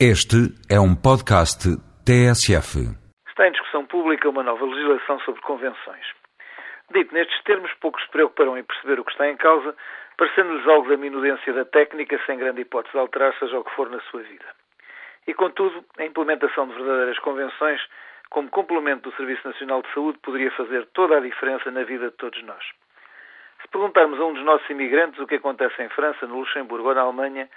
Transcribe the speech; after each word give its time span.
Este 0.00 0.50
é 0.68 0.74
um 0.74 0.90
podcast 0.90 1.70
TSF. 2.02 2.82
Está 3.28 3.46
em 3.46 3.52
discussão 3.52 3.86
pública 3.86 4.28
uma 4.28 4.42
nova 4.42 4.64
legislação 4.64 5.20
sobre 5.20 5.40
convenções. 5.42 6.04
Dito 6.92 7.14
nestes 7.14 7.40
termos, 7.44 7.72
poucos 7.74 8.02
se 8.02 8.10
preocuparão 8.10 8.58
em 8.58 8.64
perceber 8.64 8.98
o 8.98 9.04
que 9.04 9.12
está 9.12 9.30
em 9.30 9.36
causa, 9.36 9.72
parecendo-lhes 10.16 10.66
algo 10.66 10.88
da 10.88 10.96
minudência 10.96 11.52
da 11.52 11.64
técnica, 11.64 12.20
sem 12.26 12.36
grande 12.36 12.62
hipótese 12.62 12.92
de 12.92 12.98
alterar, 12.98 13.38
seja 13.38 13.56
o 13.56 13.62
que 13.62 13.70
for 13.70 13.88
na 13.88 14.00
sua 14.10 14.22
vida. 14.22 14.46
E, 15.28 15.32
contudo, 15.32 15.84
a 15.96 16.04
implementação 16.04 16.66
de 16.66 16.74
verdadeiras 16.74 17.18
convenções, 17.20 17.80
como 18.30 18.50
complemento 18.50 19.08
do 19.08 19.16
Serviço 19.16 19.46
Nacional 19.46 19.80
de 19.82 19.94
Saúde, 19.94 20.18
poderia 20.18 20.50
fazer 20.56 20.86
toda 20.86 21.18
a 21.18 21.20
diferença 21.20 21.70
na 21.70 21.84
vida 21.84 22.10
de 22.10 22.16
todos 22.16 22.42
nós. 22.42 22.64
Se 23.62 23.68
perguntarmos 23.68 24.18
a 24.18 24.24
um 24.24 24.34
dos 24.34 24.44
nossos 24.44 24.68
imigrantes 24.68 25.20
o 25.20 25.26
que 25.28 25.36
acontece 25.36 25.80
em 25.80 25.88
França, 25.90 26.26
no 26.26 26.40
Luxemburgo 26.40 26.88
ou 26.88 26.94
na 26.96 27.02
Alemanha, 27.02 27.48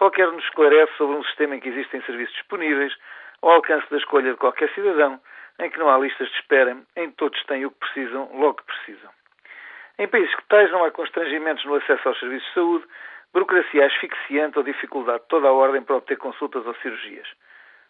qualquer 0.00 0.32
nos 0.32 0.42
esclarece 0.44 0.90
sobre 0.96 1.14
um 1.14 1.22
sistema 1.24 1.56
em 1.56 1.60
que 1.60 1.68
existem 1.68 2.00
serviços 2.04 2.34
disponíveis, 2.34 2.90
ao 3.42 3.50
alcance 3.50 3.84
da 3.90 3.98
escolha 3.98 4.30
de 4.30 4.38
qualquer 4.38 4.72
cidadão, 4.72 5.20
em 5.58 5.68
que 5.68 5.78
não 5.78 5.90
há 5.90 5.98
listas 5.98 6.26
de 6.30 6.36
espera, 6.36 6.74
em 6.96 7.10
que 7.10 7.16
todos 7.18 7.44
têm 7.44 7.66
o 7.66 7.70
que 7.70 7.80
precisam, 7.80 8.30
logo 8.32 8.54
que 8.54 8.64
precisam. 8.64 9.10
Em 9.98 10.08
países 10.08 10.34
que 10.34 10.44
tais 10.48 10.72
não 10.72 10.84
há 10.84 10.90
constrangimentos 10.90 11.62
no 11.66 11.74
acesso 11.74 12.08
aos 12.08 12.18
serviços 12.18 12.48
de 12.48 12.54
saúde, 12.54 12.86
burocracia 13.34 13.84
asfixiante 13.84 14.56
ou 14.56 14.64
dificuldade 14.64 15.20
de 15.20 15.28
toda 15.28 15.48
a 15.48 15.52
ordem 15.52 15.82
para 15.82 15.96
obter 15.96 16.16
consultas 16.16 16.66
ou 16.66 16.74
cirurgias. 16.76 17.28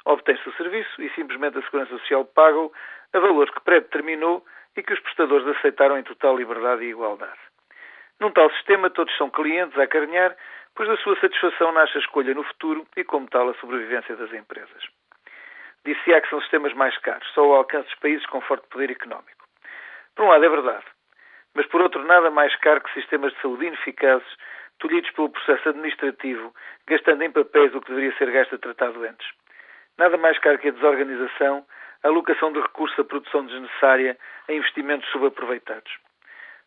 Obtém-se 0.05 0.49
o 0.49 0.53
serviço 0.55 1.01
e 1.01 1.09
simplesmente 1.11 1.59
a 1.59 1.63
Segurança 1.63 1.97
Social 1.99 2.25
paga-o 2.25 2.73
a 3.13 3.21
valores 3.21 3.55
que 3.55 3.61
pré-determinou 3.61 4.45
e 4.77 4.83
que 4.83 4.93
os 4.93 4.99
prestadores 4.99 5.47
aceitaram 5.47 5.97
em 5.97 6.03
total 6.03 6.37
liberdade 6.37 6.83
e 6.83 6.91
igualdade. 6.91 7.39
Num 8.19 8.33
tal 8.33 8.51
sistema, 8.51 8.91
todos 8.91 9.17
são 9.17 9.31
clientes 9.31 9.79
a 9.79 9.85
acarinhar 9.85 10.37
pois 10.75 10.89
da 10.89 10.97
sua 10.99 11.19
satisfação 11.21 11.73
nasce 11.73 11.97
a 11.97 12.01
escolha 12.01 12.35
no 12.35 12.45
futuro 12.45 12.87
e, 12.97 13.05
como 13.05 13.29
tal, 13.29 13.49
a 13.49 13.55
sobrevivência 13.55 14.17
das 14.17 14.33
empresas. 14.33 14.83
Disse-á 15.85 16.21
que 16.21 16.29
são 16.29 16.41
sistemas 16.41 16.73
mais 16.75 16.97
caros, 16.99 17.27
só 17.33 17.43
ao 17.43 17.55
alcance 17.55 17.89
dos 17.89 17.99
países 18.01 18.27
com 18.27 18.41
forte 18.41 18.67
poder 18.69 18.91
económico. 18.91 19.47
Por 20.15 20.25
um 20.25 20.29
lado, 20.29 20.45
é 20.45 20.49
verdade, 20.49 20.85
mas 21.55 21.67
por 21.67 21.81
outro, 21.81 22.05
nada 22.05 22.31
mais 22.31 22.55
caro 22.57 22.81
que 22.81 22.93
sistemas 22.93 23.33
de 23.33 23.41
saúde 23.41 23.67
ineficazes, 23.67 24.29
tolhidos 24.79 25.11
pelo 25.13 25.31
processo 25.31 25.69
administrativo, 25.69 26.55
gastando 26.87 27.23
em 27.23 27.31
papéis 27.31 27.75
o 27.75 27.81
que 27.81 27.89
deveria 27.89 28.17
ser 28.17 28.31
gasto 28.31 28.55
a 28.55 28.59
tratar 28.59 28.93
doentes. 28.93 29.27
Nada 29.99 30.17
mais 30.17 30.39
caro 30.39 30.59
que 30.59 30.69
a 30.69 30.73
desorganização, 30.73 31.67
a 32.03 32.09
alocação 32.09 32.53
de 32.53 32.61
recursos 32.61 32.99
à 32.99 33.05
produção 33.05 33.45
desnecessária, 33.45 34.17
a 34.49 34.53
investimentos 34.53 35.09
subaproveitados. 35.11 35.93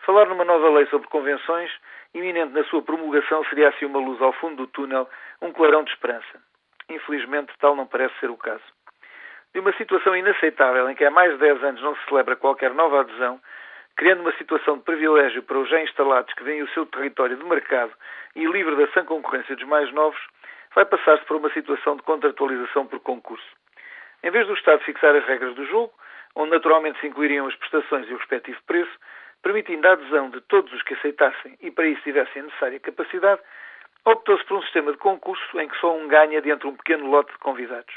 Falar 0.05 0.25
numa 0.27 0.43
nova 0.43 0.69
lei 0.69 0.85
sobre 0.87 1.07
convenções, 1.07 1.71
iminente 2.13 2.53
na 2.53 2.65
sua 2.65 2.81
promulgação, 2.81 3.43
seria 3.45 3.69
assim 3.69 3.85
uma 3.85 3.99
luz 3.99 4.21
ao 4.21 4.33
fundo 4.33 4.57
do 4.57 4.67
túnel, 4.67 5.09
um 5.41 5.53
clarão 5.53 5.83
de 5.83 5.91
esperança. 5.91 6.43
Infelizmente, 6.89 7.53
tal 7.59 7.73
não 7.73 7.87
parece 7.87 8.13
ser 8.19 8.29
o 8.29 8.35
caso. 8.35 8.63
De 9.53 9.61
uma 9.61 9.71
situação 9.73 10.13
inaceitável 10.15 10.89
em 10.89 10.95
que 10.95 11.05
há 11.05 11.11
mais 11.11 11.31
de 11.31 11.37
10 11.37 11.63
anos 11.63 11.81
não 11.81 11.95
se 11.95 12.05
celebra 12.09 12.35
qualquer 12.35 12.73
nova 12.73 12.99
adesão, 12.99 13.39
criando 13.95 14.21
uma 14.21 14.33
situação 14.33 14.77
de 14.77 14.83
privilégio 14.83 15.41
para 15.43 15.57
os 15.57 15.69
já 15.69 15.79
instalados 15.81 16.33
que 16.33 16.43
veem 16.43 16.63
o 16.63 16.69
seu 16.69 16.85
território 16.85 17.37
de 17.37 17.45
mercado 17.45 17.93
e 18.35 18.45
livre 18.45 18.75
da 18.75 18.91
sã 18.91 19.05
concorrência 19.05 19.55
dos 19.55 19.65
mais 19.65 19.89
novos, 19.93 20.19
vai 20.75 20.83
passar-se 20.83 21.23
por 21.25 21.37
uma 21.37 21.49
situação 21.51 21.95
de 21.95 22.01
contratualização 22.01 22.87
por 22.87 22.99
concurso. 22.99 23.47
Em 24.21 24.31
vez 24.31 24.47
do 24.47 24.53
Estado 24.53 24.83
fixar 24.83 25.15
as 25.15 25.25
regras 25.25 25.55
do 25.55 25.65
jogo, 25.65 25.93
onde 26.35 26.51
naturalmente 26.51 26.99
se 26.99 27.07
incluiriam 27.07 27.47
as 27.47 27.55
prestações 27.55 28.09
e 28.09 28.13
o 28.13 28.17
respectivo 28.17 28.59
preço, 28.65 28.91
permitindo 29.43 29.87
a 29.87 29.91
adesão 29.91 30.29
de 30.29 30.41
todos 30.41 30.71
os 30.73 30.81
que 30.81 30.95
aceitassem 30.95 31.55
e 31.61 31.69
para 31.69 31.85
isso 31.85 32.01
tivessem 32.01 32.41
a 32.41 32.45
necessária 32.45 32.79
capacidade, 32.79 33.41
optou-se 34.05 34.43
por 34.45 34.57
um 34.57 34.61
sistema 34.63 34.91
de 34.91 34.97
concurso 34.97 35.59
em 35.59 35.67
que 35.67 35.77
só 35.77 35.95
um 35.95 36.07
ganha 36.07 36.41
dentro 36.41 36.69
de 36.69 36.73
um 36.73 36.77
pequeno 36.77 37.07
lote 37.07 37.31
de 37.31 37.37
convidados. 37.37 37.93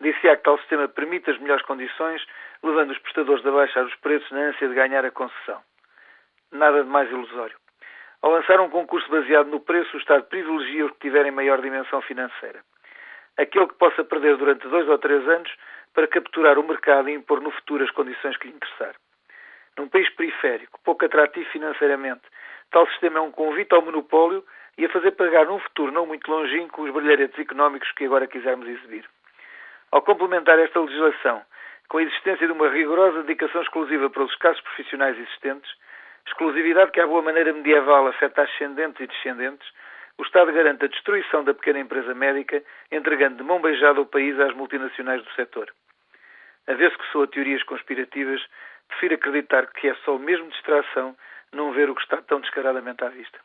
Disse-á 0.00 0.36
que 0.36 0.42
tal 0.42 0.58
sistema 0.58 0.88
permite 0.88 1.30
as 1.30 1.38
melhores 1.38 1.64
condições, 1.64 2.24
levando 2.62 2.90
os 2.90 2.98
prestadores 2.98 3.46
a 3.46 3.50
baixar 3.50 3.84
os 3.84 3.94
preços 3.96 4.30
na 4.30 4.48
ânsia 4.48 4.68
de 4.68 4.74
ganhar 4.74 5.04
a 5.04 5.10
concessão. 5.10 5.60
Nada 6.50 6.82
de 6.82 6.88
mais 6.88 7.08
ilusório. 7.10 7.56
Ao 8.22 8.30
lançar 8.30 8.60
um 8.60 8.70
concurso 8.70 9.08
baseado 9.10 9.46
no 9.48 9.60
preço, 9.60 9.96
o 9.96 10.00
Estado 10.00 10.24
privilegia 10.24 10.86
os 10.86 10.92
que 10.92 11.00
tiverem 11.00 11.30
maior 11.30 11.60
dimensão 11.60 12.02
financeira. 12.02 12.60
Aquele 13.38 13.68
que 13.68 13.74
possa 13.74 14.04
perder 14.04 14.36
durante 14.36 14.66
dois 14.68 14.88
ou 14.88 14.98
três 14.98 15.26
anos 15.28 15.50
para 15.94 16.08
capturar 16.08 16.58
o 16.58 16.66
mercado 16.66 17.08
e 17.08 17.14
impor 17.14 17.40
no 17.40 17.50
futuro 17.50 17.84
as 17.84 17.90
condições 17.90 18.36
que 18.36 18.48
lhe 18.48 18.54
interessar. 18.54 18.94
Num 19.78 19.88
país 19.88 20.08
periférico, 20.10 20.80
pouco 20.84 21.04
atrativo 21.04 21.48
financeiramente, 21.50 22.22
tal 22.70 22.86
sistema 22.88 23.18
é 23.18 23.22
um 23.22 23.30
convite 23.30 23.74
ao 23.74 23.82
monopólio 23.82 24.44
e 24.76 24.84
a 24.84 24.88
fazer 24.88 25.12
pagar 25.12 25.46
num 25.46 25.58
futuro 25.58 25.92
não 25.92 26.06
muito 26.06 26.30
longínquo 26.30 26.82
os 26.82 26.92
brilharetes 26.92 27.38
económicos 27.38 27.90
que 27.92 28.04
agora 28.04 28.26
quisermos 28.26 28.68
exibir. 28.68 29.04
Ao 29.90 30.02
complementar 30.02 30.58
esta 30.58 30.80
legislação 30.80 31.42
com 31.88 31.98
a 31.98 32.02
existência 32.02 32.46
de 32.46 32.52
uma 32.52 32.68
rigorosa 32.68 33.22
dedicação 33.22 33.62
exclusiva 33.62 34.08
para 34.08 34.22
os 34.22 34.30
escassos 34.30 34.62
profissionais 34.62 35.18
existentes, 35.18 35.70
exclusividade 36.26 36.92
que 36.92 37.00
à 37.00 37.06
boa 37.06 37.20
maneira 37.20 37.52
medieval 37.52 38.06
afeta 38.06 38.42
ascendentes 38.42 39.00
e 39.00 39.06
descendentes, 39.08 39.68
o 40.16 40.22
Estado 40.22 40.52
garante 40.52 40.84
a 40.84 40.88
destruição 40.88 41.42
da 41.42 41.54
pequena 41.54 41.80
empresa 41.80 42.14
médica, 42.14 42.62
entregando 42.92 43.38
de 43.38 43.42
mão 43.42 43.60
beijada 43.60 44.00
o 44.00 44.06
país 44.06 44.38
às 44.38 44.54
multinacionais 44.54 45.22
do 45.24 45.30
setor. 45.32 45.72
A 46.68 46.74
vez 46.74 46.94
que 46.94 47.06
soa 47.10 47.26
teorias 47.26 47.62
conspirativas, 47.64 48.40
prefiro 48.90 49.14
acreditar 49.14 49.66
que 49.68 49.88
é 49.88 49.94
só 50.04 50.18
mesmo 50.18 50.48
distração 50.50 51.16
não 51.52 51.72
ver 51.72 51.88
o 51.90 51.94
que 51.94 52.02
está 52.02 52.18
tão 52.22 52.40
descaradamente 52.40 53.02
à 53.04 53.08
vista. 53.08 53.38